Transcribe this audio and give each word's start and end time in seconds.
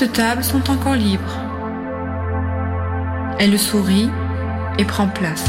Cette 0.00 0.14
table 0.14 0.42
sont 0.42 0.70
encore 0.70 0.94
libres. 0.94 1.38
Elle 3.38 3.58
sourit 3.58 4.08
et 4.78 4.86
prend 4.86 5.08
place. 5.08 5.44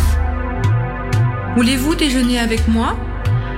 Voulez-vous 1.55 1.95
déjeuner 1.95 2.37
avec 2.37 2.67
moi? 2.67 2.97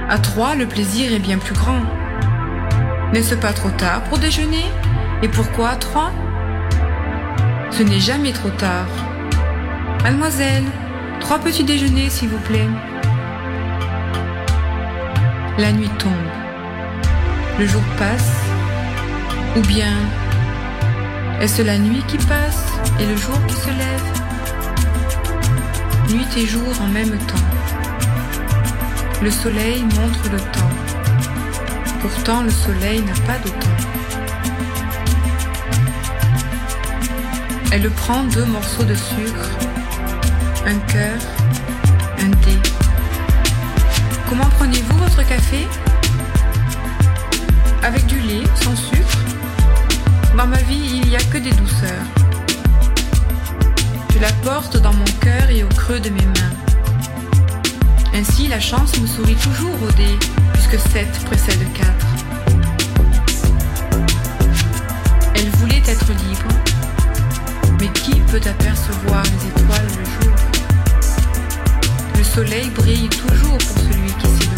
À 0.07 0.19
trois, 0.19 0.53
le 0.53 0.67
plaisir 0.67 1.11
est 1.11 1.17
bien 1.17 1.39
plus 1.39 1.55
grand. 1.55 1.81
N'est-ce 3.11 3.33
pas 3.33 3.53
trop 3.53 3.71
tard 3.71 4.03
pour 4.03 4.19
déjeuner? 4.19 4.65
Et 5.23 5.29
pourquoi 5.29 5.69
à 5.69 5.75
trois? 5.77 6.11
Ce 7.71 7.81
n'est 7.81 7.99
jamais 7.99 8.31
trop 8.31 8.51
tard. 8.51 8.85
Mademoiselle, 10.03 10.65
trois 11.19 11.39
petits 11.39 11.63
déjeuners, 11.63 12.11
s'il 12.11 12.29
vous 12.29 12.43
plaît. 12.49 12.69
La 15.57 15.71
nuit 15.71 15.89
tombe 15.97 16.11
le 17.59 17.67
jour 17.67 17.83
passe 17.99 18.31
Ou 19.55 19.61
bien 19.61 19.93
est-ce 21.43 21.61
la 21.61 21.77
nuit 21.77 22.01
qui 22.07 22.17
passe 22.19 22.63
et 23.01 23.05
le 23.05 23.17
jour 23.17 23.37
qui 23.47 23.55
se 23.55 23.67
lève? 23.67 24.07
Nuit 26.09 26.25
et 26.37 26.45
jour 26.45 26.73
en 26.81 26.87
même 26.87 27.17
temps. 27.17 27.47
Le 29.21 29.29
soleil 29.29 29.81
montre 29.81 30.23
le 30.31 30.39
temps. 30.39 30.73
Pourtant 31.99 32.43
le 32.43 32.49
soleil 32.49 33.01
n'a 33.01 33.13
pas 33.27 33.39
de 33.39 33.49
temps. 33.49 33.77
Elle 37.73 37.89
prend 37.89 38.23
deux 38.23 38.45
morceaux 38.45 38.85
de 38.85 38.95
sucre, 38.95 39.49
un 40.65 40.79
cœur, 40.93 41.19
un 42.21 42.29
dé. 42.45 42.57
Comment 44.29 44.47
prenez-vous 44.57 44.97
votre 44.97 45.27
café? 45.27 45.67
dans 54.61 54.93
mon 54.93 55.05
cœur 55.19 55.49
et 55.49 55.63
au 55.63 55.67
creux 55.69 55.99
de 55.99 56.09
mes 56.09 56.25
mains. 56.25 56.53
Ainsi, 58.13 58.47
la 58.47 58.59
chance 58.59 58.95
me 58.99 59.07
sourit 59.07 59.35
toujours 59.35 59.73
au 59.81 59.91
dé, 59.93 60.05
puisque 60.53 60.79
7 60.91 61.07
précède 61.25 61.65
4. 61.73 61.89
Elle 65.35 65.49
voulait 65.57 65.81
être 65.87 66.07
libre, 66.07 66.47
mais 67.79 67.87
qui 67.93 68.19
peut 68.31 68.41
apercevoir 68.47 69.23
les 69.23 69.47
étoiles 69.47 69.87
le 69.97 70.05
jour? 70.05 70.35
Le 72.15 72.23
soleil 72.23 72.69
brille 72.69 73.09
toujours 73.09 73.57
pour 73.57 73.79
celui 73.79 74.13
qui 74.19 74.27
sait 74.27 74.49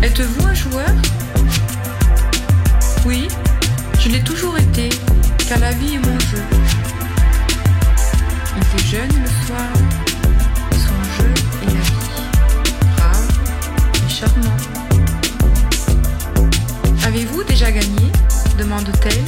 le. 0.00 0.06
Êtes-vous 0.06 0.46
un 0.46 0.54
joueur? 0.54 0.94
Oui, 3.04 3.28
je 3.98 4.08
l'ai 4.08 4.22
toujours 4.22 4.56
été 4.56 4.88
car 5.50 5.58
la 5.58 5.72
vie 5.72 5.94
est 5.94 5.98
mon 5.98 6.18
jeu. 6.20 6.42
Il 8.56 8.62
était 8.62 8.84
jeune 8.86 9.10
le 9.20 9.46
soir, 9.46 9.68
son 10.70 10.98
jeu 11.16 11.34
est 11.62 11.72
la 11.74 11.80
vie. 11.80 12.22
Brave 12.96 13.28
et 14.06 14.08
charmant. 14.08 14.58
Avez-vous 17.04 17.42
déjà 17.42 17.72
gagné? 17.72 18.12
demande-t-elle. 18.58 19.24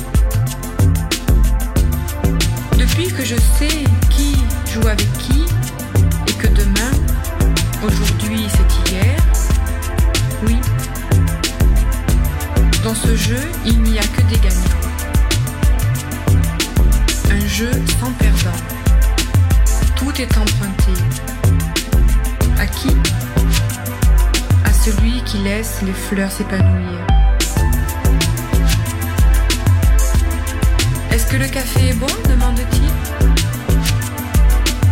Depuis 2.79 3.09
que 3.09 3.25
je 3.25 3.35
sais 3.59 3.83
qui 4.11 4.37
joue 4.73 4.87
avec 4.87 5.13
qui 5.19 5.43
et 6.29 6.33
que 6.35 6.47
demain, 6.47 6.93
aujourd'hui 7.83 8.47
c'est 8.49 8.93
hier, 8.93 9.17
oui. 10.47 10.57
Dans 12.85 12.95
ce 12.95 13.17
jeu, 13.17 13.41
il 13.67 13.83
n'y 13.83 13.99
a 13.99 14.03
que 14.03 14.23
des 14.31 14.39
gagnants. 14.39 14.72
Sans 17.63 18.11
perdant. 18.19 18.59
Tout 19.95 20.11
est 20.21 20.37
emprunté. 20.37 20.93
À 22.59 22.67
qui? 22.67 22.89
À 24.65 24.73
celui 24.73 25.23
qui 25.23 25.39
laisse 25.39 25.81
les 25.83 25.93
fleurs 25.93 26.33
s'épanouir. 26.33 27.07
Est-ce 31.13 31.27
que 31.27 31.37
le 31.37 31.47
café 31.47 31.91
est 31.91 31.95
bon? 31.95 32.07
demande-t-il. 32.29 32.91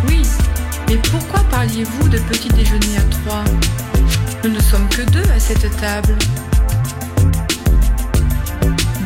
Oui, 0.07 0.21
mais 0.87 0.95
pourquoi 1.11 1.41
parliez-vous 1.51 2.07
de 2.07 2.19
petit 2.19 2.47
déjeuner 2.49 2.97
à 2.97 3.01
trois? 3.01 3.43
Nous 4.45 4.51
ne 4.51 4.61
sommes 4.61 4.87
que 4.87 5.01
deux 5.01 5.29
à 5.35 5.39
cette 5.41 5.75
table. 5.81 6.15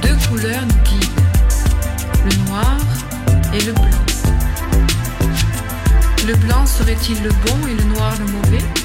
Deux 0.03 0.15
couleurs 0.29 0.61
nous 0.61 0.83
guident, 0.83 1.21
le 2.25 2.35
noir 2.47 2.77
Le 6.27 6.35
blanc 6.35 6.65
serait-il 6.65 7.23
le 7.23 7.29
bon 7.29 7.67
et 7.67 7.73
le 7.73 7.83
noir 7.85 8.13
le 8.19 8.25
mauvais? 8.25 8.84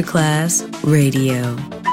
Masterclass 0.00 0.64
Radio. 0.82 1.89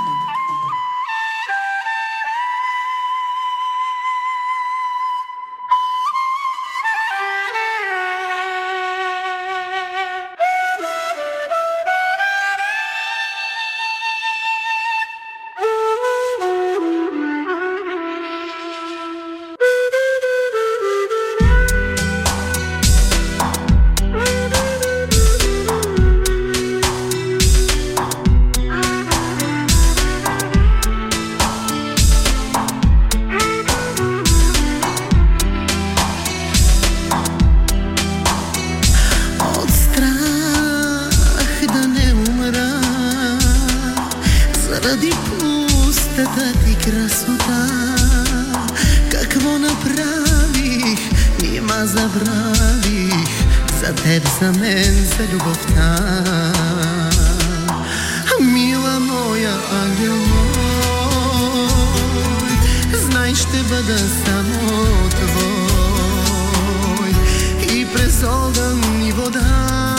вода 69.28 69.94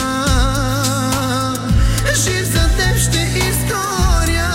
Жив 2.15 2.45
за 2.45 2.69
ще 2.97 3.23
изгоря 3.37 4.55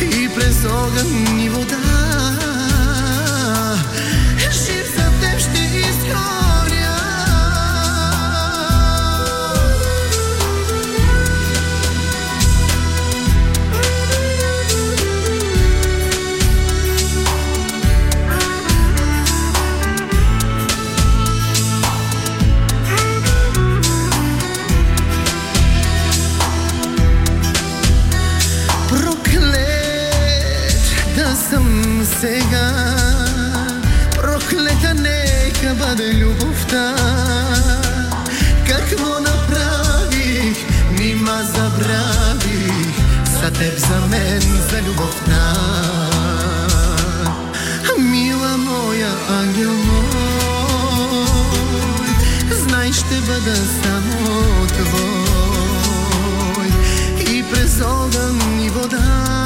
И 0.00 0.28
през 0.28 0.64
огън 0.64 1.36
ни. 1.36 1.51
мен 44.12 44.42
за 44.70 44.78
любовта. 44.82 45.42
Мила 47.98 48.56
моя, 48.58 49.12
ангел 49.40 49.74
мой, 49.88 50.06
знай 52.50 52.92
ще 52.92 53.20
бъда 53.20 53.56
само 53.56 54.66
твой. 54.66 56.68
И 57.32 57.44
през 57.50 57.80
огън 57.80 58.60
и 58.60 58.68
вода 58.68 59.41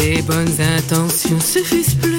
Les 0.00 0.22
bonnes 0.22 0.48
intentions 0.78 1.40
suffisent 1.40 1.94
plus. 1.94 2.18